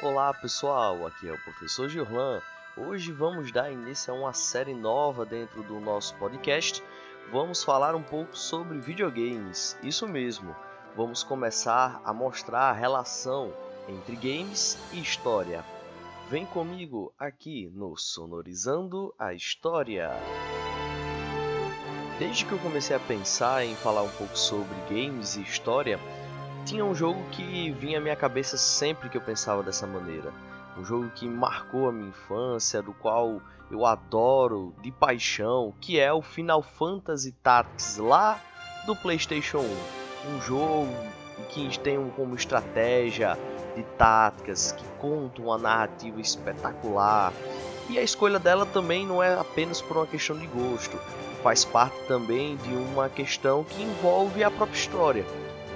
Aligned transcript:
Olá 0.00 0.32
pessoal, 0.32 1.04
aqui 1.08 1.28
é 1.28 1.32
o 1.32 1.42
professor 1.42 1.88
Gillan. 1.88 2.40
Hoje 2.76 3.10
vamos 3.10 3.50
dar 3.50 3.72
início 3.72 4.14
a 4.14 4.16
uma 4.16 4.32
série 4.32 4.72
nova 4.72 5.26
dentro 5.26 5.60
do 5.64 5.80
nosso 5.80 6.14
podcast. 6.14 6.80
Vamos 7.32 7.64
falar 7.64 7.96
um 7.96 8.02
pouco 8.02 8.38
sobre 8.38 8.78
videogames, 8.78 9.76
isso 9.82 10.06
mesmo. 10.06 10.54
Vamos 10.96 11.24
começar 11.24 12.00
a 12.04 12.14
mostrar 12.14 12.70
a 12.70 12.72
relação 12.72 13.52
entre 13.88 14.14
games 14.14 14.78
e 14.92 15.00
história. 15.00 15.64
Vem 16.30 16.46
comigo 16.46 17.12
aqui 17.18 17.68
no 17.74 17.96
Sonorizando 17.96 19.12
a 19.18 19.34
História. 19.34 20.12
Desde 22.20 22.44
que 22.44 22.52
eu 22.52 22.58
comecei 22.60 22.94
a 22.94 23.00
pensar 23.00 23.64
em 23.64 23.74
falar 23.74 24.02
um 24.02 24.10
pouco 24.10 24.38
sobre 24.38 24.76
games 24.88 25.34
e 25.34 25.42
história, 25.42 25.98
tinha 26.68 26.84
um 26.84 26.94
jogo 26.94 27.18
que 27.30 27.70
vinha 27.72 27.96
à 27.96 28.00
minha 28.00 28.14
cabeça 28.14 28.58
sempre 28.58 29.08
que 29.08 29.16
eu 29.16 29.22
pensava 29.22 29.62
dessa 29.62 29.86
maneira. 29.86 30.30
Um 30.76 30.84
jogo 30.84 31.08
que 31.14 31.26
marcou 31.26 31.88
a 31.88 31.92
minha 31.92 32.10
infância, 32.10 32.82
do 32.82 32.92
qual 32.92 33.40
eu 33.70 33.86
adoro 33.86 34.74
de 34.82 34.92
paixão, 34.92 35.72
que 35.80 35.98
é 35.98 36.12
o 36.12 36.20
Final 36.20 36.62
Fantasy 36.62 37.32
Tactics 37.42 37.96
lá 37.96 38.38
do 38.84 38.94
PlayStation 38.94 39.60
1. 39.60 40.30
Um 40.30 40.40
jogo 40.42 40.92
que 41.48 41.78
tem 41.78 41.98
como 42.10 42.34
estratégia 42.34 43.38
de 43.74 43.82
táticas, 43.96 44.72
que 44.72 44.84
conta 44.98 45.40
uma 45.40 45.56
narrativa 45.56 46.20
espetacular. 46.20 47.32
E 47.88 47.98
a 47.98 48.02
escolha 48.02 48.38
dela 48.38 48.66
também 48.66 49.06
não 49.06 49.22
é 49.22 49.32
apenas 49.38 49.80
por 49.80 49.96
uma 49.96 50.06
questão 50.06 50.38
de 50.38 50.46
gosto, 50.46 50.98
faz 51.42 51.64
parte 51.64 51.96
também 52.06 52.56
de 52.56 52.74
uma 52.74 53.08
questão 53.08 53.64
que 53.64 53.82
envolve 53.82 54.44
a 54.44 54.50
própria 54.50 54.76
história. 54.76 55.24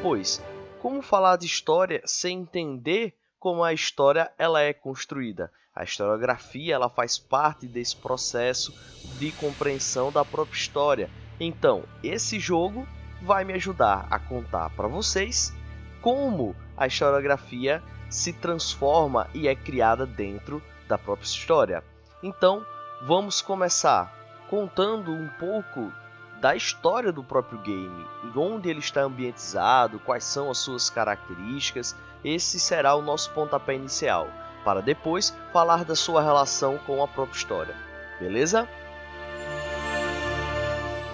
Pois 0.03 0.43
como 0.83 1.01
falar 1.01 1.37
de 1.37 1.47
história 1.47 2.03
sem 2.05 2.41
entender 2.41 3.15
como 3.39 3.63
a 3.63 3.73
história 3.73 4.33
ela 4.37 4.61
é 4.61 4.73
construída? 4.73 5.49
A 5.73 5.85
historiografia 5.85 6.75
ela 6.75 6.91
faz 6.91 7.17
parte 7.17 7.69
desse 7.69 7.95
processo 7.95 8.75
de 9.17 9.31
compreensão 9.31 10.11
da 10.11 10.25
própria 10.25 10.59
história. 10.59 11.09
Então, 11.39 11.85
esse 12.03 12.41
jogo 12.41 12.85
vai 13.23 13.45
me 13.45 13.53
ajudar 13.53 14.09
a 14.11 14.19
contar 14.19 14.71
para 14.71 14.89
vocês 14.89 15.55
como 16.01 16.57
a 16.77 16.89
historiografia 16.89 17.81
se 18.11 18.33
transforma 18.33 19.31
e 19.33 19.47
é 19.47 19.55
criada 19.55 20.05
dentro 20.05 20.61
da 20.89 20.99
própria 20.99 21.27
história. 21.27 21.85
Então, 22.21 22.67
vamos 23.07 23.41
começar 23.41 24.13
contando 24.51 25.13
um 25.13 25.29
pouco 25.39 25.93
da 26.43 26.57
história 26.57 27.13
do 27.13 27.23
próprio 27.23 27.61
game, 27.61 28.05
onde 28.35 28.69
ele 28.69 28.81
está 28.81 29.03
ambientizado, 29.03 30.01
quais 30.01 30.25
são 30.25 30.51
as 30.51 30.59
suas 30.59 30.91
características. 30.91 31.95
Esse 32.25 32.59
será 32.59 32.97
o 32.97 33.01
nosso 33.01 33.31
pontapé 33.31 33.77
inicial, 33.77 34.29
para 34.65 34.83
depois 34.83 35.33
falar 35.53 35.85
da 35.85 35.95
sua 35.95 36.21
relação 36.21 36.79
com 36.79 37.01
a 37.01 37.07
própria 37.07 37.37
história. 37.37 37.77
Beleza? 38.19 38.69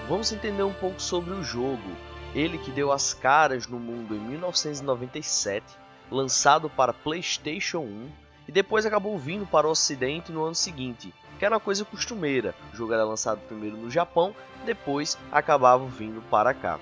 Vamos 0.08 0.32
entender 0.32 0.62
um 0.62 0.72
pouco 0.72 0.98
sobre 0.98 1.34
o 1.34 1.44
jogo. 1.44 1.94
Ele 2.34 2.56
que 2.56 2.70
deu 2.70 2.90
as 2.90 3.12
caras 3.12 3.66
no 3.66 3.78
mundo 3.78 4.14
em 4.14 4.20
1997, 4.20 5.62
lançado 6.10 6.70
para 6.70 6.94
PlayStation 6.94 7.80
1 7.80 8.10
e 8.48 8.52
depois 8.52 8.86
acabou 8.86 9.18
vindo 9.18 9.46
para 9.46 9.68
o 9.68 9.72
Ocidente 9.72 10.32
no 10.32 10.42
ano 10.42 10.54
seguinte, 10.54 11.12
que 11.38 11.44
era 11.44 11.54
uma 11.54 11.60
coisa 11.60 11.84
costumeira. 11.84 12.54
O 12.72 12.76
jogo 12.76 12.92
era 12.92 13.04
lançado 13.04 13.40
primeiro 13.46 13.76
no 13.76 13.90
Japão, 13.90 14.34
depois 14.64 15.16
acabava 15.30 15.86
vindo 15.86 16.20
para 16.30 16.52
cá. 16.52 16.78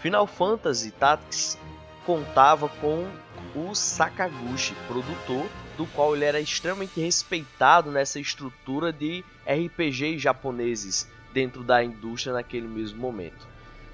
Final 0.00 0.26
Fantasy 0.26 0.90
Tactics 0.90 1.56
contava 2.04 2.68
com 2.68 3.08
o 3.54 3.74
Sakaguchi, 3.74 4.74
produtor, 4.88 5.46
do 5.76 5.86
qual 5.86 6.14
ele 6.16 6.24
era 6.24 6.40
extremamente 6.40 7.00
respeitado 7.00 7.90
nessa 7.90 8.18
estrutura 8.18 8.92
de 8.92 9.24
RPGs 9.46 10.18
japoneses 10.18 11.08
dentro 11.32 11.62
da 11.62 11.82
indústria 11.82 12.32
naquele 12.32 12.66
mesmo 12.66 13.00
momento. 13.00 13.46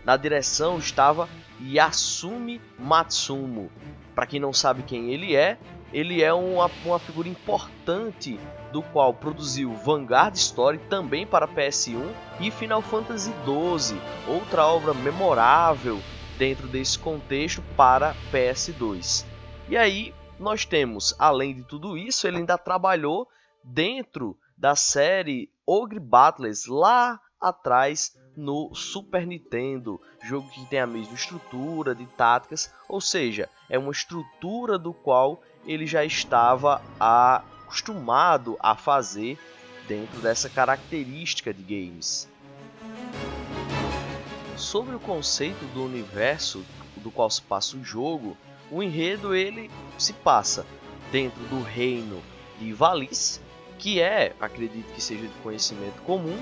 Na 0.04 0.16
direção 0.16 0.78
estava 0.78 1.28
Yasumi 1.60 2.60
Matsumo. 2.78 3.70
Para 4.14 4.26
quem 4.26 4.40
não 4.40 4.52
sabe 4.52 4.82
quem 4.82 5.12
ele 5.12 5.36
é, 5.36 5.58
ele 5.92 6.22
é 6.22 6.32
uma, 6.32 6.70
uma 6.84 6.98
figura 6.98 7.28
importante 7.28 8.38
do 8.72 8.82
qual 8.82 9.14
produziu 9.14 9.74
Vanguard 9.74 10.34
Story 10.34 10.78
também 10.90 11.26
para 11.26 11.48
PS1 11.48 12.12
e 12.40 12.50
Final 12.50 12.82
Fantasy 12.82 13.32
XII, 13.44 14.00
outra 14.26 14.66
obra 14.66 14.92
memorável 14.94 15.98
dentro 16.36 16.68
desse 16.68 16.98
contexto 16.98 17.62
para 17.76 18.14
PS2. 18.32 19.24
E 19.68 19.76
aí 19.76 20.14
nós 20.38 20.64
temos, 20.64 21.14
além 21.18 21.54
de 21.54 21.64
tudo 21.64 21.96
isso, 21.96 22.26
ele 22.26 22.38
ainda 22.38 22.56
trabalhou 22.56 23.28
dentro 23.64 24.38
da 24.56 24.74
série 24.76 25.50
Ogre 25.66 26.00
Battles 26.00 26.66
lá 26.66 27.20
atrás 27.40 28.16
no 28.36 28.72
Super 28.74 29.26
Nintendo, 29.26 30.00
jogo 30.22 30.48
que 30.50 30.64
tem 30.66 30.80
a 30.80 30.86
mesma 30.86 31.14
estrutura 31.14 31.94
de 31.94 32.06
táticas, 32.06 32.72
ou 32.88 33.00
seja, 33.00 33.48
é 33.68 33.76
uma 33.78 33.90
estrutura 33.90 34.78
do 34.78 34.94
qual 34.94 35.42
ele 35.66 35.86
já 35.86 36.04
estava 36.04 36.80
acostumado 37.68 38.56
a 38.60 38.74
fazer 38.74 39.38
dentro 39.86 40.20
dessa 40.20 40.48
característica 40.48 41.52
de 41.52 41.62
games. 41.62 42.26
Sobre 44.56 44.96
o 44.96 45.00
conceito 45.00 45.64
do 45.74 45.84
universo 45.84 46.64
do 46.96 47.10
qual 47.10 47.28
se 47.28 47.42
passa 47.42 47.76
o 47.76 47.84
jogo, 47.84 48.36
o 48.70 48.82
enredo 48.82 49.34
ele 49.34 49.70
se 49.98 50.14
passa 50.14 50.66
dentro 51.12 51.40
do 51.44 51.62
reino 51.62 52.22
de 52.58 52.72
Valis, 52.72 53.40
que 53.78 54.00
é, 54.00 54.34
acredito 54.40 54.92
que 54.92 55.00
seja 55.00 55.22
de 55.22 55.34
conhecimento 55.42 56.00
comum, 56.02 56.36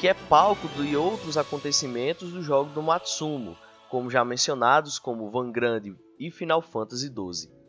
que 0.00 0.08
é 0.08 0.14
palco 0.14 0.66
de 0.68 0.96
outros 0.96 1.36
acontecimentos 1.36 2.32
do 2.32 2.42
jogo 2.42 2.70
do 2.70 2.82
Matsumo, 2.82 3.56
como 3.88 4.10
já 4.10 4.24
mencionados 4.24 4.98
como 4.98 5.30
Vanguard 5.30 5.94
e 6.18 6.30
Final 6.30 6.60
Fantasy 6.60 7.06
XII 7.06 7.63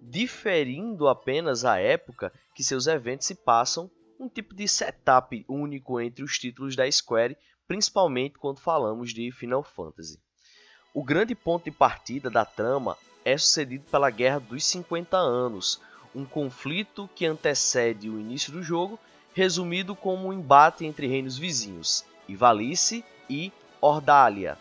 diferindo 0.00 1.08
apenas 1.08 1.64
a 1.64 1.78
época 1.78 2.32
que 2.54 2.64
seus 2.64 2.86
eventos 2.86 3.26
se 3.26 3.34
passam, 3.34 3.90
um 4.18 4.28
tipo 4.28 4.54
de 4.54 4.66
setup 4.66 5.44
único 5.48 6.00
entre 6.00 6.24
os 6.24 6.38
títulos 6.38 6.74
da 6.74 6.90
Square, 6.90 7.36
principalmente 7.66 8.38
quando 8.38 8.60
falamos 8.60 9.12
de 9.12 9.30
Final 9.30 9.62
Fantasy. 9.62 10.18
O 10.92 11.04
grande 11.04 11.34
ponto 11.34 11.64
de 11.64 11.70
partida 11.70 12.28
da 12.28 12.44
trama 12.44 12.96
é 13.24 13.36
sucedido 13.36 13.84
pela 13.90 14.10
Guerra 14.10 14.40
dos 14.40 14.64
50 14.64 15.16
Anos, 15.16 15.80
um 16.14 16.24
conflito 16.24 17.08
que 17.14 17.26
antecede 17.26 18.10
o 18.10 18.18
início 18.18 18.52
do 18.52 18.62
jogo, 18.62 18.98
resumido 19.32 19.94
como 19.94 20.28
um 20.28 20.32
embate 20.32 20.84
entre 20.84 21.06
reinos 21.06 21.38
vizinhos, 21.38 22.04
Ivalice 22.28 23.04
e 23.28 23.52
Ordalia. 23.80 24.58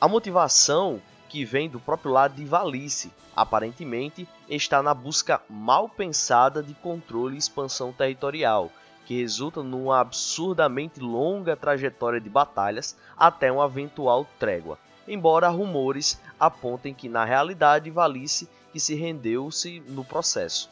A 0.00 0.08
motivação 0.08 1.00
que 1.32 1.46
vem 1.46 1.66
do 1.66 1.80
próprio 1.80 2.12
lado 2.12 2.34
de 2.34 2.44
Valice, 2.44 3.10
aparentemente 3.34 4.28
está 4.50 4.82
na 4.82 4.92
busca 4.92 5.40
mal 5.48 5.88
pensada 5.88 6.62
de 6.62 6.74
controle 6.74 7.36
e 7.36 7.38
expansão 7.38 7.90
territorial, 7.90 8.70
que 9.06 9.18
resulta 9.18 9.62
numa 9.62 9.98
absurdamente 9.98 11.00
longa 11.00 11.56
trajetória 11.56 12.20
de 12.20 12.28
batalhas 12.28 12.94
até 13.16 13.50
uma 13.50 13.64
eventual 13.64 14.26
trégua, 14.38 14.78
embora 15.08 15.48
rumores 15.48 16.20
apontem 16.38 16.92
que 16.92 17.08
na 17.08 17.24
realidade 17.24 17.90
Valice 17.90 18.46
que 18.70 18.78
se 18.78 18.94
rendeu-se 18.94 19.80
no 19.88 20.04
processo. 20.04 20.68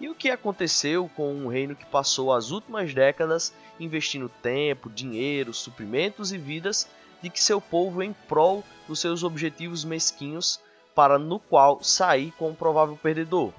E 0.00 0.08
o 0.08 0.14
que 0.14 0.30
aconteceu 0.30 1.10
com 1.16 1.34
um 1.34 1.48
reino 1.48 1.74
que 1.74 1.84
passou 1.84 2.32
as 2.32 2.52
últimas 2.52 2.94
décadas 2.94 3.52
investindo 3.80 4.30
tempo, 4.40 4.88
dinheiro, 4.88 5.52
suprimentos 5.52 6.30
e 6.30 6.38
vidas 6.38 6.88
de 7.22 7.30
que 7.30 7.42
seu 7.42 7.60
povo 7.60 8.02
em 8.02 8.12
prol 8.12 8.64
dos 8.86 9.00
seus 9.00 9.22
objetivos 9.22 9.84
mesquinhos 9.84 10.60
para 10.94 11.18
no 11.18 11.38
qual 11.38 11.82
sair 11.82 12.32
como 12.38 12.54
provável 12.54 12.98
perdedor. 13.00 13.52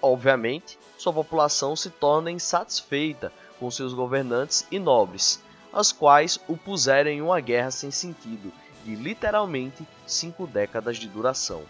Obviamente, 0.00 0.78
sua 0.96 1.12
população 1.12 1.74
se 1.74 1.90
torna 1.90 2.30
insatisfeita 2.30 3.32
com 3.58 3.70
seus 3.70 3.92
governantes 3.92 4.66
e 4.70 4.78
nobres, 4.78 5.42
as 5.72 5.92
quais 5.92 6.38
o 6.48 6.56
puseram 6.56 7.10
em 7.10 7.20
uma 7.20 7.40
guerra 7.40 7.70
sem 7.70 7.90
sentido 7.90 8.52
de 8.84 8.94
literalmente 8.94 9.86
cinco 10.06 10.46
décadas 10.46 10.96
de 10.96 11.08
duração. 11.08 11.62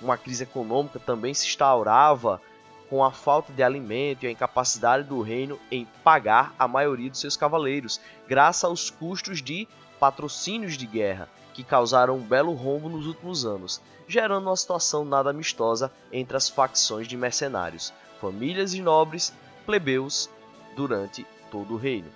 Uma 0.00 0.16
crise 0.16 0.44
econômica 0.44 0.98
também 0.98 1.34
se 1.34 1.46
instaurava 1.46 2.40
com 2.88 3.04
a 3.04 3.12
falta 3.12 3.52
de 3.52 3.62
alimento 3.62 4.24
e 4.24 4.26
a 4.26 4.30
incapacidade 4.32 5.06
do 5.06 5.20
reino 5.20 5.60
em 5.70 5.86
pagar 6.02 6.52
a 6.58 6.66
maioria 6.66 7.08
dos 7.08 7.20
seus 7.20 7.36
cavaleiros, 7.36 8.00
graças 8.26 8.64
aos 8.64 8.90
custos 8.90 9.40
de 9.40 9.68
patrocínios 10.00 10.78
de 10.78 10.86
guerra 10.86 11.28
que 11.52 11.62
causaram 11.62 12.16
um 12.16 12.22
belo 12.22 12.54
rombo 12.54 12.88
nos 12.88 13.06
últimos 13.06 13.44
anos, 13.44 13.80
gerando 14.08 14.46
uma 14.46 14.56
situação 14.56 15.04
nada 15.04 15.28
amistosa 15.30 15.92
entre 16.10 16.36
as 16.36 16.48
facções 16.48 17.06
de 17.06 17.16
mercenários, 17.16 17.92
famílias 18.20 18.72
e 18.72 18.80
nobres, 18.80 19.32
plebeus 19.66 20.30
durante 20.74 21.26
todo 21.50 21.74
o 21.74 21.76
reino. 21.76 22.08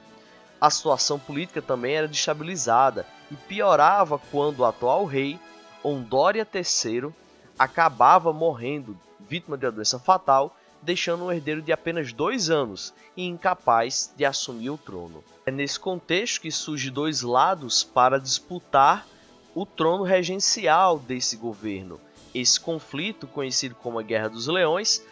A 0.61 0.71
situação 0.71 1.19
política 1.19 1.61
também 1.61 1.95
era 1.95 2.09
destabilizada 2.09 3.07
e 3.31 3.35
piorava 3.35 4.19
quando 4.19 4.61
o 4.61 4.65
atual 4.65 5.05
rei, 5.05 5.39
Ondória 5.83 6.49
III, 6.53 7.13
acabava 7.59 8.33
morrendo 8.33 8.99
vítima 9.21 9.59
de 9.59 9.67
uma 9.67 9.73
doença 9.73 9.99
fatal 9.99 10.57
deixando 10.85 11.25
um 11.25 11.33
herdeiro 11.33 11.63
de 11.63 11.73
apenas 11.73 12.13
dois 12.13 12.51
anos 12.51 12.93
e 13.17 13.25
incapaz 13.25 14.13
de 14.17 14.25
assumir 14.25 14.71
o 14.71 14.79
trono. 14.79 15.25
É 15.47 15.51
nesse 15.51 15.81
contexto 15.81 16.43
que 16.43 16.51
surgem 16.51 16.93
dois 16.93 17.23
lados 17.23 17.83
para 17.83 18.21
disputar 18.21 19.07
o 19.55 19.65
trono 19.65 20.05
regencial 20.05 20.99
desse 20.99 21.37
governo. 21.37 21.99
Esse 22.35 22.61
conflito, 22.61 23.27
conhecido 23.27 23.75
como 23.77 23.99
a 23.99 24.03
Guerra 24.03 24.29
dos 24.29 24.47
Leões, 24.47 25.03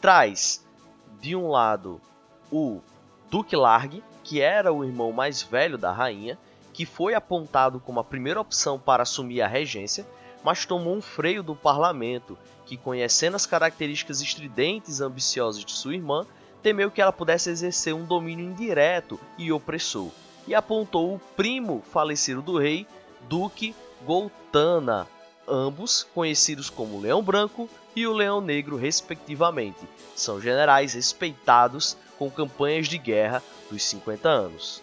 traz 0.00 0.64
de 1.20 1.36
um 1.36 1.48
lado 1.48 2.00
o 2.50 2.80
Duque 3.30 3.54
Largue, 3.54 4.02
que 4.24 4.40
era 4.40 4.72
o 4.72 4.84
irmão 4.84 5.12
mais 5.12 5.42
velho 5.42 5.78
da 5.78 5.92
rainha, 5.92 6.38
que 6.72 6.86
foi 6.86 7.14
apontado 7.14 7.78
como 7.78 8.00
a 8.00 8.04
primeira 8.04 8.40
opção 8.40 8.78
para 8.78 9.02
assumir 9.02 9.42
a 9.42 9.46
regência, 9.46 10.06
mas 10.42 10.64
tomou 10.64 10.96
um 10.96 11.02
freio 11.02 11.42
do 11.42 11.54
parlamento, 11.54 12.38
que, 12.66 12.76
conhecendo 12.76 13.36
as 13.36 13.46
características 13.46 14.20
estridentes 14.20 15.00
e 15.00 15.04
ambiciosas 15.04 15.64
de 15.64 15.72
sua 15.72 15.94
irmã, 15.94 16.26
temeu 16.62 16.90
que 16.90 17.00
ela 17.00 17.12
pudesse 17.12 17.50
exercer 17.50 17.94
um 17.94 18.04
domínio 18.04 18.44
indireto 18.44 19.18
e 19.36 19.50
opressor, 19.50 20.10
e 20.46 20.54
apontou 20.54 21.14
o 21.14 21.18
primo 21.36 21.82
falecido 21.90 22.42
do 22.42 22.58
rei, 22.58 22.86
Duque 23.28 23.74
Goltana, 24.04 25.06
ambos 25.46 26.06
conhecidos 26.14 26.70
como 26.70 27.00
Leão 27.00 27.22
Branco 27.22 27.68
e 27.94 28.06
o 28.06 28.12
Leão 28.12 28.40
Negro, 28.40 28.76
respectivamente. 28.76 29.80
São 30.14 30.40
generais 30.40 30.94
respeitados 30.94 31.96
com 32.18 32.30
campanhas 32.30 32.88
de 32.88 32.98
guerra 32.98 33.42
dos 33.70 33.82
50 33.84 34.28
anos. 34.28 34.82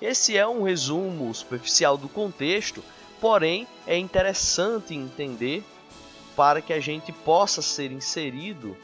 Esse 0.00 0.36
é 0.36 0.46
um 0.46 0.62
resumo 0.62 1.32
superficial 1.34 1.96
do 1.96 2.08
contexto, 2.08 2.82
porém 3.20 3.66
é 3.86 3.96
interessante 3.96 4.94
entender 4.94 5.64
para 6.36 6.60
que 6.60 6.72
a 6.72 6.80
gente 6.80 7.12
possa 7.12 7.62
ser 7.62 7.90
inserido 7.90 8.76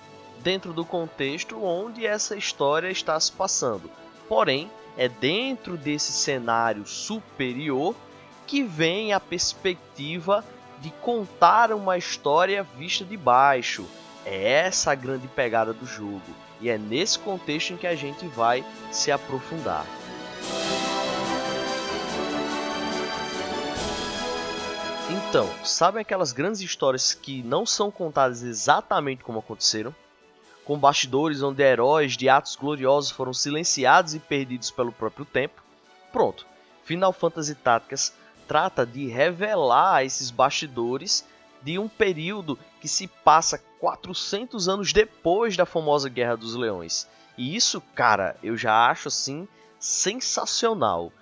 dentro 0.42 0.72
do 0.72 0.84
contexto 0.84 1.62
onde 1.62 2.06
essa 2.06 2.36
história 2.36 2.90
está 2.90 3.18
se 3.20 3.30
passando. 3.30 3.90
Porém, 4.28 4.70
é 4.96 5.08
dentro 5.08 5.76
desse 5.76 6.12
cenário 6.12 6.86
superior 6.86 7.94
que 8.46 8.62
vem 8.62 9.12
a 9.12 9.20
perspectiva 9.20 10.44
de 10.80 10.90
contar 11.00 11.72
uma 11.72 11.96
história 11.96 12.62
vista 12.62 13.04
de 13.04 13.16
baixo. 13.16 13.86
É 14.24 14.52
essa 14.52 14.92
a 14.92 14.94
grande 14.94 15.28
pegada 15.28 15.72
do 15.72 15.86
jogo 15.86 16.20
e 16.60 16.68
é 16.68 16.78
nesse 16.78 17.18
contexto 17.18 17.72
em 17.72 17.76
que 17.76 17.86
a 17.86 17.94
gente 17.94 18.26
vai 18.26 18.64
se 18.90 19.10
aprofundar. 19.10 19.86
Então, 25.10 25.48
sabem 25.64 26.00
aquelas 26.00 26.32
grandes 26.32 26.60
histórias 26.60 27.12
que 27.12 27.42
não 27.42 27.66
são 27.66 27.90
contadas 27.90 28.42
exatamente 28.42 29.24
como 29.24 29.40
aconteceram? 29.40 29.94
Com 30.64 30.78
bastidores 30.78 31.42
onde 31.42 31.62
heróis 31.62 32.16
de 32.16 32.28
atos 32.28 32.54
gloriosos 32.54 33.10
foram 33.10 33.34
silenciados 33.34 34.14
e 34.14 34.20
perdidos 34.20 34.70
pelo 34.70 34.92
próprio 34.92 35.24
tempo? 35.24 35.60
Pronto, 36.12 36.46
Final 36.84 37.12
Fantasy 37.12 37.54
Tactics 37.54 38.12
trata 38.46 38.86
de 38.86 39.06
revelar 39.08 40.04
esses 40.04 40.30
bastidores 40.30 41.26
de 41.62 41.78
um 41.78 41.88
período 41.88 42.58
que 42.80 42.88
se 42.88 43.06
passa 43.06 43.58
400 43.80 44.68
anos 44.68 44.92
depois 44.92 45.56
da 45.56 45.66
famosa 45.66 46.08
Guerra 46.08 46.36
dos 46.36 46.54
Leões. 46.54 47.08
E 47.36 47.56
isso, 47.56 47.80
cara, 47.94 48.36
eu 48.42 48.56
já 48.56 48.88
acho 48.88 49.08
assim 49.08 49.48
sensacional. 49.78 51.12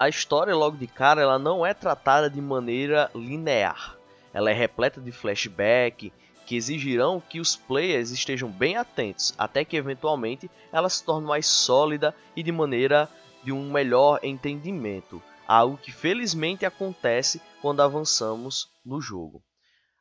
A 0.00 0.08
história 0.08 0.56
logo 0.56 0.78
de 0.78 0.86
cara, 0.86 1.20
ela 1.20 1.38
não 1.38 1.66
é 1.66 1.74
tratada 1.74 2.30
de 2.30 2.40
maneira 2.40 3.10
linear. 3.14 3.98
Ela 4.32 4.50
é 4.50 4.54
repleta 4.54 4.98
de 4.98 5.12
flashback 5.12 6.10
que 6.46 6.56
exigirão 6.56 7.20
que 7.20 7.38
os 7.38 7.54
players 7.54 8.10
estejam 8.10 8.50
bem 8.50 8.78
atentos, 8.78 9.34
até 9.36 9.62
que 9.62 9.76
eventualmente 9.76 10.50
ela 10.72 10.88
se 10.88 11.04
torne 11.04 11.26
mais 11.26 11.46
sólida 11.46 12.14
e 12.34 12.42
de 12.42 12.50
maneira 12.50 13.10
de 13.44 13.52
um 13.52 13.70
melhor 13.70 14.20
entendimento 14.22 15.22
algo 15.46 15.76
que 15.76 15.90
felizmente 15.90 16.64
acontece 16.64 17.42
quando 17.60 17.82
avançamos 17.82 18.68
no 18.86 19.02
jogo. 19.02 19.42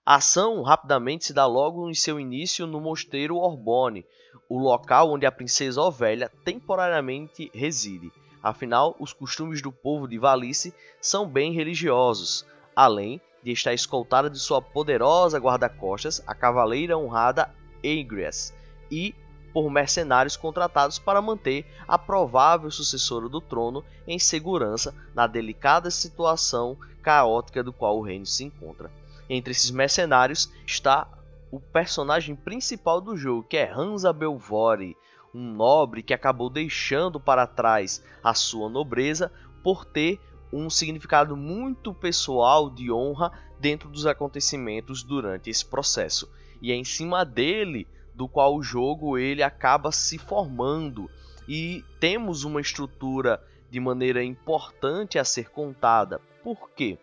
A 0.06 0.16
ação 0.16 0.62
rapidamente 0.62 1.26
se 1.26 1.34
dá 1.34 1.46
logo 1.46 1.90
em 1.90 1.94
seu 1.94 2.20
início 2.20 2.66
no 2.68 2.80
mosteiro 2.80 3.36
Orbone, 3.36 4.06
o 4.48 4.60
local 4.60 5.12
onde 5.12 5.26
a 5.26 5.32
princesa 5.32 5.82
Ovelha 5.82 6.32
temporariamente 6.46 7.52
reside. 7.52 8.12
Afinal, 8.42 8.96
os 9.00 9.12
costumes 9.12 9.62
do 9.62 9.72
povo 9.72 10.08
de 10.08 10.18
Valice 10.18 10.74
são 11.02 11.28
bem 11.28 11.54
religiosos, 11.54 12.46
além 12.76 13.22
de 13.44 13.52
estar 13.52 13.74
escoltada 13.74 14.30
de 14.30 14.40
sua 14.40 14.62
poderosa 14.62 15.40
guarda-costas, 15.40 16.24
a 16.26 16.34
cavaleira 16.34 16.98
honrada 16.98 17.54
Aegrias, 17.84 18.54
e 18.90 19.14
por 19.54 19.70
mercenários 19.70 20.38
contratados 20.38 21.00
para 21.00 21.22
manter 21.22 21.66
a 21.88 21.98
provável 21.98 22.70
sucessora 22.70 23.28
do 23.28 23.42
trono 23.42 23.84
em 24.08 24.20
segurança 24.20 24.94
na 25.14 25.28
delicada 25.28 25.90
situação 25.90 26.78
caótica 27.02 27.64
do 27.64 27.74
qual 27.74 27.98
o 27.98 28.02
reino 28.02 28.26
se 28.26 28.44
encontra. 28.44 28.92
Entre 29.30 29.52
esses 29.52 29.72
mercenários 29.72 30.52
está 30.66 31.08
o 31.52 31.60
personagem 31.60 32.36
principal 32.36 33.02
do 33.02 33.18
jogo, 33.18 33.44
que 33.44 33.58
é 33.58 33.72
Hansa 33.72 34.14
Belvore, 34.14 34.96
um 35.34 35.54
nobre 35.54 36.02
que 36.02 36.14
acabou 36.14 36.50
deixando 36.50 37.20
para 37.20 37.46
trás 37.46 38.04
a 38.24 38.34
sua 38.34 38.70
nobreza 38.70 39.32
por 39.64 39.86
ter 39.86 40.20
um 40.52 40.70
significado 40.70 41.38
muito 41.38 41.94
pessoal 41.94 42.70
de 42.70 42.92
honra 42.92 43.32
dentro 43.60 43.90
dos 43.90 44.06
acontecimentos 44.06 45.04
durante 45.04 45.50
esse 45.50 45.66
processo. 45.66 46.30
E 46.62 46.72
é 46.72 46.76
em 46.76 46.84
cima 46.84 47.24
dele 47.24 47.88
do 48.16 48.28
qual 48.28 48.56
o 48.56 48.64
jogo 48.64 49.18
ele 49.18 49.44
acaba 49.44 49.92
se 49.92 50.18
formando 50.18 51.10
e 51.48 51.84
temos 52.00 52.44
uma 52.44 52.60
estrutura 52.60 53.42
de 53.70 53.80
maneira 53.80 54.24
importante 54.24 55.20
a 55.20 55.24
ser 55.24 55.50
contada. 55.50 56.20
Por 56.44 56.70
quê? 56.72 56.98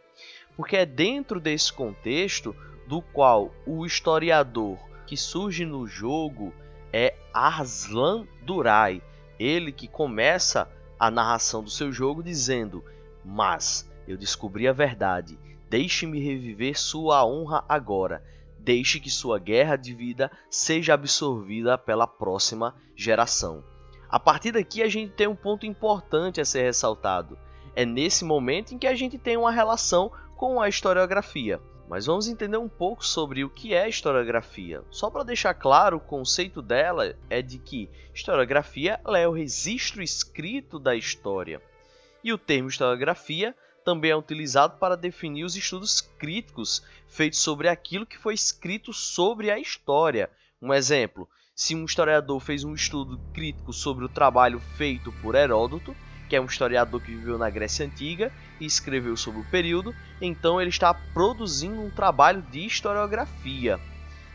Porque 0.57 0.77
é 0.77 0.87
dentro 0.87 1.41
desse 1.41 1.73
contexto 1.73 2.55
do 2.87 3.01
qual 3.01 3.53
o 3.67 3.87
historiador 3.87 4.79
que 5.07 5.17
surge 5.17 5.65
no 5.65 5.87
jogo 5.87 6.53
é 6.93 7.15
Arslan 7.37 8.27
Durai, 8.43 9.03
ele 9.39 9.71
que 9.71 9.87
começa 9.87 10.71
a 10.99 11.11
narração 11.11 11.63
do 11.63 11.71
seu 11.71 11.93
jogo 11.93 12.23
dizendo: 12.23 12.85
"Mas 13.25 13.91
eu 14.09 14.17
descobri 14.17 14.67
a 14.67 14.73
verdade. 14.73 15.39
Deixe-me 15.69 16.21
reviver 16.21 16.79
sua 16.79 17.27
honra 17.27 17.65
agora 17.69 18.23
deixe 18.67 18.99
que 18.99 19.09
sua 19.09 19.39
guerra 19.39 19.77
de 19.77 19.95
vida 19.95 20.29
seja 20.51 20.93
absorvida 20.93 21.79
pela 21.79 22.05
próxima 22.05 22.75
geração. 22.97 23.63
A 24.09 24.19
partir 24.19 24.51
daqui 24.51 24.83
a 24.83 24.89
gente 24.89 25.13
tem 25.13 25.29
um 25.29 25.37
ponto 25.37 25.65
importante 25.65 26.41
a 26.41 26.45
ser 26.45 26.63
ressaltado. 26.63 27.39
É 27.77 27.87
nesse 27.87 28.25
momento 28.25 28.75
em 28.75 28.79
que 28.79 28.89
a 28.89 28.95
gente 28.97 29.19
tem 29.19 29.37
uma 29.37 29.53
relação 29.53 30.11
com 30.37 30.61
a 30.61 30.69
historiografia. 30.69 31.61
Mas 31.89 32.07
vamos 32.07 32.27
entender 32.27 32.57
um 32.57 32.69
pouco 32.69 33.07
sobre 33.07 33.45
o 33.45 33.51
que 33.51 33.73
é 33.73 33.89
historiografia. 33.89 34.83
Só 34.91 35.09
para 35.09 35.23
deixar 35.23 35.55
claro, 35.55 35.99
o 35.99 36.01
conceito 36.01 36.61
dela 36.61 37.15
é 37.31 37.41
de 37.41 37.59
que 37.59 37.89
historiografia 38.13 39.01
é 39.07 39.29
o 39.29 39.33
registro 39.33 40.03
escrito 40.03 40.79
da 40.79 40.97
história. 40.97 41.63
E 42.25 42.33
o 42.33 42.39
termo 42.39 42.69
historiografia 42.69 43.55
também 43.85 44.11
é 44.11 44.17
utilizado 44.17 44.79
para 44.79 44.97
definir 44.97 45.45
os 45.45 45.55
estudos 45.55 46.01
críticos 46.01 46.83
feitos 47.07 47.39
sobre 47.39 47.69
aquilo 47.69 48.05
que 48.05 48.19
foi 48.19 48.35
escrito 48.35 48.93
sobre 48.93 49.49
a 49.49 49.61
história. 49.61 50.29
Um 50.61 50.75
exemplo, 50.75 51.29
se 51.55 51.73
um 51.77 51.85
historiador 51.85 52.41
fez 52.41 52.65
um 52.65 52.75
estudo 52.75 53.21
crítico 53.33 53.73
sobre 53.73 54.05
o 54.05 54.09
trabalho 54.09 54.59
feito 54.77 55.13
por 55.23 55.37
Heródoto, 55.37 55.95
que 56.29 56.37
é 56.37 56.41
um 56.41 56.47
historiador 56.47 57.01
que 57.01 57.15
viveu 57.15 57.39
na 57.39 57.51
Grécia 57.51 57.87
Antiga 57.87 58.33
e 58.61 58.67
escreveu 58.67 59.17
sobre 59.17 59.41
o 59.41 59.51
período, 59.51 59.95
então 60.21 60.61
ele 60.61 60.71
está 60.71 60.93
produzindo 60.93 61.81
um 61.81 61.91
trabalho 61.91 62.43
de 62.43 62.65
historiografia. 62.67 63.79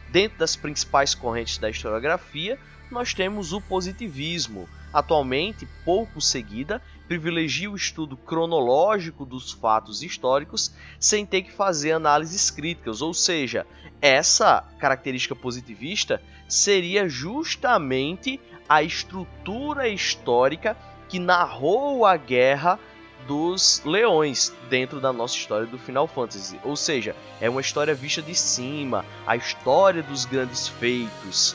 Dentro 0.10 0.38
das 0.38 0.56
principais 0.56 1.16
correntes 1.16 1.58
da 1.58 1.70
historiografia, 1.70 2.60
nós 2.92 3.14
temos 3.14 3.54
o 3.54 3.62
positivismo, 3.62 4.68
atualmente 4.94 5.66
pouco 5.86 6.20
seguida, 6.20 6.82
privilegia 7.08 7.72
o 7.72 7.76
estudo 7.76 8.18
cronológico 8.18 9.26
dos 9.26 9.52
fatos 9.52 10.04
históricos 10.04 10.74
sem 11.00 11.26
ter 11.26 11.44
que 11.44 11.52
fazer 11.52 11.94
análises 11.94 12.52
críticas, 12.52 13.02
ou 13.02 13.14
seja, 13.14 13.66
essa 14.02 14.62
característica 14.80 15.36
positivista 15.36 16.22
seria 16.48 17.08
justamente 17.08 18.40
a 18.68 18.84
estrutura 18.84 19.88
histórica 19.88 20.76
que 21.12 21.20
narrou 21.20 22.06
a 22.06 22.16
guerra 22.16 22.80
dos 23.28 23.82
leões 23.84 24.54
dentro 24.70 25.02
da 25.02 25.12
nossa 25.12 25.36
história 25.36 25.68
do 25.68 25.78
Final 25.78 26.08
Fantasy. 26.08 26.58
Ou 26.64 26.78
seja, 26.78 27.14
é 27.42 27.50
uma 27.50 27.60
história 27.60 27.94
vista 27.94 28.22
de 28.22 28.34
cima, 28.34 29.06
a 29.28 29.36
história 29.36 30.02
dos 30.02 30.24
grandes 30.24 30.70
feitos. 30.70 31.54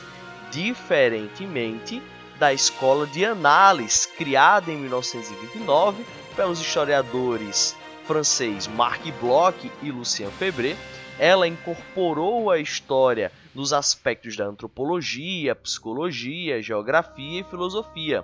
Diferentemente 0.51 2.01
da 2.37 2.53
escola 2.53 3.07
de 3.07 3.25
análise, 3.25 4.07
criada 4.09 4.71
em 4.71 4.77
1929 4.77 6.05
pelos 6.35 6.61
historiadores 6.61 7.75
francês 8.05 8.67
Marc 8.67 9.11
Bloch 9.19 9.71
e 9.81 9.91
Lucien 9.91 10.29
Febvre, 10.29 10.77
ela 11.17 11.47
incorporou 11.47 12.51
a 12.51 12.59
história 12.59 13.31
nos 13.57 13.73
aspectos 13.73 14.37
da 14.37 14.45
antropologia, 14.45 15.55
psicologia, 15.55 16.61
geografia 16.61 17.41
e 17.41 17.43
filosofia. 17.43 18.23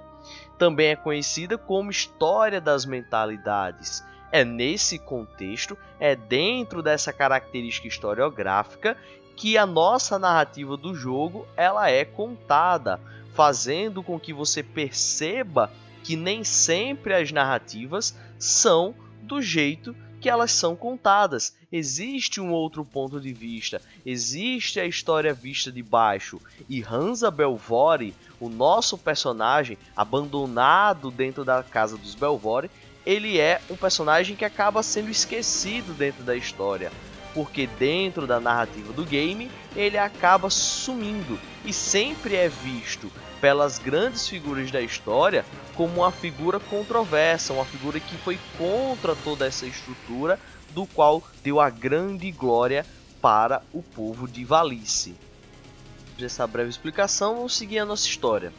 Também 0.59 0.89
é 0.89 0.95
conhecida 0.95 1.57
como 1.57 1.89
história 1.89 2.61
das 2.61 2.85
mentalidades. 2.85 4.03
É 4.31 4.45
nesse 4.45 4.99
contexto, 4.99 5.75
é 5.99 6.15
dentro 6.15 6.83
dessa 6.83 7.11
característica 7.11 7.87
historiográfica 7.87 8.95
que 9.35 9.57
a 9.57 9.65
nossa 9.65 10.19
narrativa 10.19 10.77
do 10.77 10.93
jogo 10.93 11.47
ela 11.57 11.89
é 11.89 12.05
contada, 12.05 13.01
fazendo 13.33 14.03
com 14.03 14.19
que 14.19 14.31
você 14.31 14.61
perceba 14.61 15.71
que 16.03 16.15
nem 16.15 16.43
sempre 16.43 17.11
as 17.15 17.31
narrativas 17.31 18.15
são 18.37 18.93
do 19.23 19.41
jeito 19.41 19.95
que 20.23 20.29
elas 20.29 20.53
são 20.53 20.73
contadas. 20.73 21.53
Existe 21.69 22.39
um 22.39 22.53
outro 22.53 22.85
ponto 22.85 23.19
de 23.19 23.33
vista, 23.33 23.81
existe 24.05 24.79
a 24.79 24.85
história 24.85 25.33
vista 25.33 25.69
de 25.69 25.83
baixo. 25.83 26.39
E 26.69 26.81
Hansa 26.81 27.29
Belvore, 27.29 28.15
o 28.39 28.47
nosso 28.47 28.97
personagem 28.97 29.77
abandonado 29.93 31.11
dentro 31.11 31.43
da 31.43 31.61
casa 31.61 31.97
dos 31.97 32.15
Belvore, 32.15 32.71
ele 33.05 33.37
é 33.37 33.61
um 33.69 33.75
personagem 33.75 34.37
que 34.37 34.45
acaba 34.45 34.81
sendo 34.81 35.09
esquecido 35.09 35.93
dentro 35.93 36.23
da 36.23 36.35
história 36.37 36.89
porque 37.33 37.65
dentro 37.65 38.27
da 38.27 38.39
narrativa 38.39 38.93
do 38.93 39.03
game 39.03 39.49
ele 39.75 39.97
acaba 39.97 40.51
sumindo 40.51 41.39
e 41.65 41.73
sempre 41.73 42.35
é 42.35 42.47
visto 42.47 43.11
pelas 43.43 43.77
grandes 43.77 44.25
figuras 44.25 44.71
da 44.71 44.79
história 44.79 45.43
como 45.75 45.95
uma 45.99 46.13
figura 46.13 46.61
controversa, 46.61 47.51
uma 47.51 47.65
figura 47.65 47.99
que 47.99 48.15
foi 48.19 48.39
contra 48.57 49.17
toda 49.17 49.45
essa 49.45 49.65
estrutura 49.65 50.39
do 50.69 50.85
qual 50.85 51.21
deu 51.43 51.59
a 51.59 51.69
grande 51.69 52.31
glória 52.31 52.85
para 53.21 53.61
o 53.73 53.83
povo 53.83 54.29
de 54.29 54.45
Valice. 54.45 55.13
Dessa 56.17 56.47
breve 56.47 56.69
explicação, 56.69 57.35
vamos 57.35 57.57
seguir 57.57 57.79
a 57.79 57.85
nossa 57.85 58.07
história. 58.07 58.53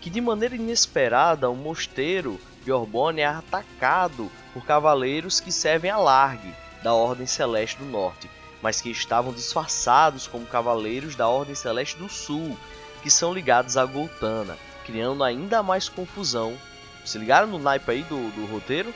Que 0.00 0.08
de 0.08 0.20
maneira 0.20 0.54
inesperada, 0.54 1.50
o 1.50 1.56
mosteiro 1.56 2.38
de 2.64 2.70
Orbone 2.70 3.22
é 3.22 3.26
atacado 3.26 4.30
por 4.54 4.64
cavaleiros 4.64 5.40
que 5.40 5.50
servem 5.50 5.90
a 5.90 5.96
Largue, 5.96 6.54
da 6.84 6.94
Ordem 6.94 7.26
Celeste 7.26 7.78
do 7.78 7.86
Norte, 7.86 8.30
mas 8.62 8.80
que 8.80 8.88
estavam 8.88 9.32
disfarçados 9.32 10.28
como 10.28 10.46
cavaleiros 10.46 11.16
da 11.16 11.26
Ordem 11.26 11.56
Celeste 11.56 11.96
do 11.96 12.08
Sul, 12.08 12.56
que 13.02 13.10
são 13.10 13.32
ligados 13.32 13.76
a 13.76 13.84
Goltana, 13.84 14.56
criando 14.84 15.24
ainda 15.24 15.62
mais 15.62 15.88
confusão. 15.88 16.56
Se 17.04 17.18
ligaram 17.18 17.46
no 17.46 17.58
naipe 17.58 17.90
aí 17.90 18.02
do, 18.02 18.30
do 18.32 18.46
roteiro? 18.46 18.92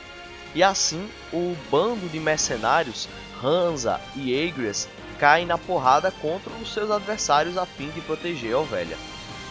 E 0.55 0.61
assim, 0.61 1.09
o 1.31 1.55
bando 1.71 2.07
de 2.09 2.19
mercenários, 2.19 3.09
Hansa 3.43 3.99
e 4.15 4.33
Aegrias, 4.33 4.87
caem 5.19 5.45
na 5.45 5.57
porrada 5.57 6.11
contra 6.11 6.51
os 6.53 6.73
seus 6.73 6.91
adversários 6.91 7.57
a 7.57 7.65
fim 7.65 7.89
de 7.89 8.01
proteger 8.01 8.53
a 8.53 8.59
ovelha. 8.59 8.97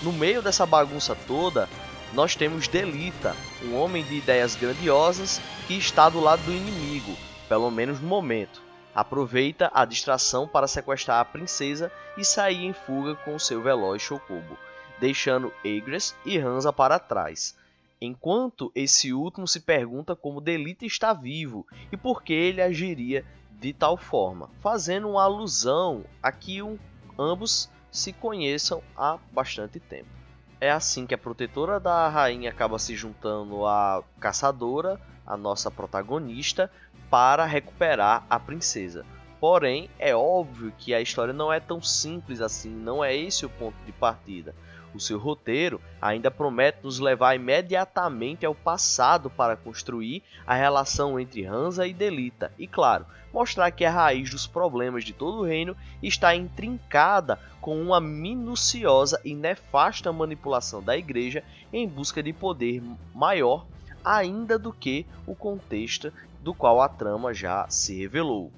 No 0.02 0.12
meio 0.12 0.42
dessa 0.42 0.66
bagunça 0.66 1.16
toda, 1.26 1.68
nós 2.12 2.36
temos 2.36 2.68
Delita, 2.68 3.34
um 3.64 3.74
homem 3.74 4.04
de 4.04 4.16
ideias 4.16 4.54
grandiosas 4.54 5.40
que 5.66 5.74
está 5.74 6.08
do 6.08 6.20
lado 6.20 6.42
do 6.42 6.52
inimigo, 6.52 7.16
pelo 7.48 7.70
menos 7.70 8.00
no 8.00 8.06
momento. 8.06 8.62
Aproveita 8.94 9.70
a 9.72 9.84
distração 9.84 10.46
para 10.46 10.66
sequestrar 10.66 11.20
a 11.20 11.24
princesa 11.24 11.90
e 12.16 12.24
sair 12.24 12.64
em 12.64 12.72
fuga 12.72 13.14
com 13.14 13.38
seu 13.38 13.62
veloz 13.62 14.02
Chocobo, 14.02 14.58
deixando 15.00 15.52
Aegres 15.64 16.14
e 16.26 16.38
Hansa 16.38 16.72
para 16.72 16.98
trás. 16.98 17.56
Enquanto 18.00 18.70
esse 18.74 19.12
último 19.12 19.46
se 19.46 19.60
pergunta 19.60 20.14
como 20.14 20.40
Delita 20.40 20.84
está 20.84 21.12
vivo 21.12 21.66
e 21.90 21.96
por 21.96 22.22
que 22.22 22.32
ele 22.32 22.60
agiria 22.60 23.24
de 23.52 23.72
tal 23.72 23.96
forma, 23.96 24.50
fazendo 24.60 25.08
uma 25.08 25.22
alusão 25.22 26.04
a 26.20 26.32
que 26.32 26.60
um, 26.60 26.76
ambos 27.16 27.70
se 27.92 28.12
conheçam 28.12 28.82
há 28.96 29.18
bastante 29.30 29.78
tempo. 29.78 30.08
É 30.60 30.70
assim 30.70 31.06
que 31.06 31.14
a 31.14 31.18
protetora 31.18 31.78
da 31.78 32.08
rainha 32.08 32.50
acaba 32.50 32.78
se 32.78 32.96
juntando 32.96 33.64
à 33.66 34.02
caçadora, 34.18 35.00
a 35.26 35.36
nossa 35.36 35.70
protagonista, 35.70 36.70
para 37.10 37.44
recuperar 37.44 38.24
a 38.28 38.40
princesa. 38.40 39.04
Porém, 39.38 39.90
é 39.98 40.14
óbvio 40.14 40.72
que 40.78 40.94
a 40.94 41.00
história 41.00 41.32
não 41.32 41.52
é 41.52 41.58
tão 41.58 41.82
simples 41.82 42.40
assim, 42.40 42.70
não 42.70 43.04
é 43.04 43.14
esse 43.14 43.44
o 43.44 43.50
ponto 43.50 43.76
de 43.84 43.92
partida. 43.92 44.54
O 44.94 45.00
seu 45.00 45.18
roteiro 45.18 45.80
ainda 46.00 46.30
promete 46.30 46.78
nos 46.82 46.98
levar 46.98 47.34
imediatamente 47.34 48.44
ao 48.44 48.54
passado 48.54 49.30
para 49.30 49.56
construir 49.56 50.22
a 50.46 50.54
relação 50.54 51.18
entre 51.18 51.44
Hansa 51.46 51.86
e 51.86 51.94
Delita 51.94 52.52
e, 52.58 52.66
claro, 52.66 53.06
mostrar 53.32 53.70
que 53.70 53.84
a 53.84 53.90
raiz 53.90 54.30
dos 54.30 54.46
problemas 54.46 55.04
de 55.04 55.12
todo 55.12 55.38
o 55.38 55.44
reino 55.44 55.76
está 56.02 56.36
intrincada 56.36 57.38
com 57.60 57.80
uma 57.80 58.00
minuciosa 58.00 59.20
e 59.24 59.34
nefasta 59.34 60.12
manipulação 60.12 60.82
da 60.82 60.96
igreja 60.96 61.42
em 61.72 61.88
busca 61.88 62.22
de 62.22 62.32
poder 62.32 62.82
maior 63.14 63.66
ainda 64.04 64.58
do 64.58 64.72
que 64.72 65.06
o 65.26 65.34
contexto 65.34 66.12
do 66.40 66.52
qual 66.52 66.80
a 66.80 66.88
trama 66.88 67.32
já 67.32 67.66
se 67.68 67.98
revelou. 67.98 68.52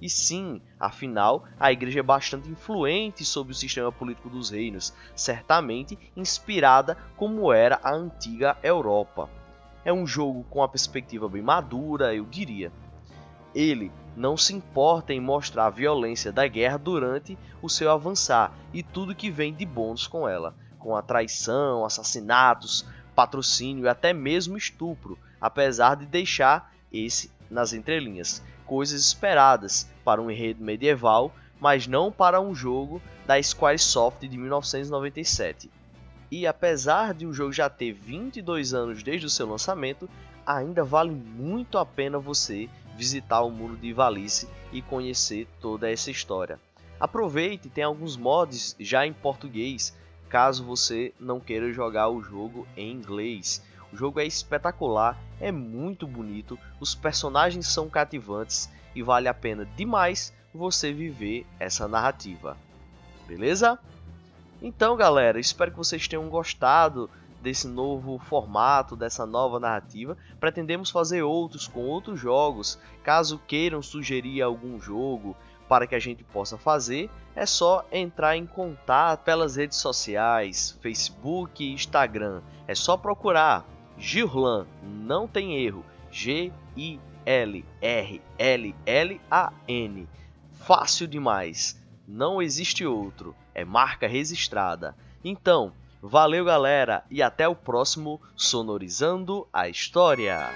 E 0.00 0.08
sim, 0.08 0.60
afinal, 0.78 1.44
a 1.58 1.72
igreja 1.72 2.00
é 2.00 2.02
bastante 2.02 2.48
influente 2.48 3.24
sobre 3.24 3.52
o 3.52 3.56
sistema 3.56 3.90
político 3.90 4.30
dos 4.30 4.50
reinos, 4.50 4.94
certamente 5.14 5.98
inspirada 6.16 6.96
como 7.16 7.52
era 7.52 7.80
a 7.82 7.92
antiga 7.92 8.56
Europa. 8.62 9.28
É 9.84 9.92
um 9.92 10.06
jogo 10.06 10.44
com 10.50 10.60
uma 10.60 10.68
perspectiva 10.68 11.28
bem 11.28 11.42
madura, 11.42 12.14
eu 12.14 12.24
diria. 12.24 12.70
Ele 13.54 13.90
não 14.16 14.36
se 14.36 14.54
importa 14.54 15.12
em 15.12 15.20
mostrar 15.20 15.66
a 15.66 15.70
violência 15.70 16.30
da 16.30 16.46
guerra 16.46 16.76
durante 16.76 17.36
o 17.62 17.68
seu 17.68 17.90
avançar 17.90 18.52
e 18.72 18.82
tudo 18.82 19.14
que 19.14 19.30
vem 19.30 19.52
de 19.52 19.64
bônus 19.64 20.06
com 20.06 20.28
ela, 20.28 20.54
com 20.78 20.94
a 20.94 21.02
traição, 21.02 21.84
assassinatos, 21.84 22.84
patrocínio 23.18 23.86
e 23.86 23.88
até 23.88 24.12
mesmo 24.12 24.56
estupro, 24.56 25.18
apesar 25.40 25.96
de 25.96 26.06
deixar 26.06 26.72
esse 26.92 27.32
nas 27.50 27.72
entrelinhas, 27.72 28.40
coisas 28.64 29.00
esperadas 29.00 29.90
para 30.04 30.22
um 30.22 30.30
enredo 30.30 30.62
medieval, 30.62 31.34
mas 31.58 31.88
não 31.88 32.12
para 32.12 32.40
um 32.40 32.54
jogo 32.54 33.02
da 33.26 33.42
Squaresoft 33.42 34.20
de 34.20 34.38
1997. 34.38 35.68
E 36.30 36.46
apesar 36.46 37.12
de 37.12 37.26
o 37.26 37.32
jogo 37.32 37.52
já 37.52 37.68
ter 37.68 37.92
22 37.92 38.72
anos 38.72 39.02
desde 39.02 39.26
o 39.26 39.30
seu 39.30 39.48
lançamento, 39.48 40.08
ainda 40.46 40.84
vale 40.84 41.10
muito 41.10 41.76
a 41.76 41.84
pena 41.84 42.20
você 42.20 42.68
visitar 42.96 43.40
o 43.40 43.50
Muro 43.50 43.76
de 43.76 43.92
Valice 43.92 44.48
e 44.72 44.80
conhecer 44.80 45.48
toda 45.60 45.90
essa 45.90 46.08
história. 46.08 46.60
Aproveite, 47.00 47.68
tem 47.68 47.82
alguns 47.82 48.16
mods 48.16 48.76
já 48.78 49.04
em 49.04 49.12
português, 49.12 49.92
caso 50.28 50.64
você 50.64 51.12
não 51.18 51.40
queira 51.40 51.72
jogar 51.72 52.08
o 52.08 52.22
jogo 52.22 52.66
em 52.76 52.92
inglês. 52.92 53.62
O 53.92 53.96
jogo 53.96 54.20
é 54.20 54.26
espetacular, 54.26 55.18
é 55.40 55.50
muito 55.50 56.06
bonito, 56.06 56.58
os 56.78 56.94
personagens 56.94 57.66
são 57.66 57.88
cativantes 57.88 58.70
e 58.94 59.02
vale 59.02 59.28
a 59.28 59.34
pena 59.34 59.66
demais 59.76 60.32
você 60.52 60.92
viver 60.92 61.46
essa 61.58 61.88
narrativa. 61.88 62.56
Beleza? 63.26 63.78
Então, 64.60 64.96
galera, 64.96 65.38
espero 65.38 65.70
que 65.70 65.76
vocês 65.76 66.06
tenham 66.08 66.28
gostado 66.28 67.08
desse 67.40 67.68
novo 67.68 68.18
formato, 68.18 68.96
dessa 68.96 69.24
nova 69.24 69.60
narrativa. 69.60 70.16
Pretendemos 70.40 70.90
fazer 70.90 71.22
outros 71.22 71.68
com 71.68 71.80
outros 71.84 72.18
jogos. 72.18 72.78
Caso 73.02 73.40
queiram 73.46 73.80
sugerir 73.80 74.42
algum 74.42 74.80
jogo 74.80 75.36
para 75.68 75.86
que 75.86 75.94
a 75.94 75.98
gente 75.98 76.24
possa 76.24 76.56
fazer, 76.56 77.10
é 77.36 77.44
só 77.46 77.86
entrar 77.92 78.36
em 78.36 78.46
contato 78.46 79.22
pelas 79.22 79.56
redes 79.56 79.78
sociais, 79.78 80.76
Facebook 80.80 81.62
e 81.62 81.72
Instagram. 81.72 82.40
É 82.66 82.74
só 82.74 82.96
procurar 82.96 83.64
Gillan, 83.98 84.66
não 84.82 85.28
tem 85.28 85.56
erro. 85.62 85.84
G-I-L-R-L-L-A-N. 86.10 86.98
Fácil 90.60 91.06
demais. 91.06 91.80
Não 92.06 92.40
existe 92.40 92.86
outro. 92.86 93.36
É 93.54 93.64
marca 93.64 94.08
registrada. 94.08 94.96
Então, 95.22 95.72
valeu 96.02 96.44
galera 96.44 97.04
e 97.10 97.22
até 97.22 97.46
o 97.48 97.54
próximo 97.54 98.20
Sonorizando 98.36 99.46
a 99.52 99.68
História. 99.68 100.48